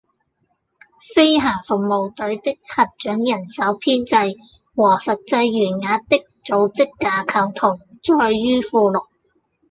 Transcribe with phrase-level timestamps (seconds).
[1.13, 4.15] 飛行服務隊的核准人手編制
[4.75, 9.05] 和實際員額的組織架構圖載於附錄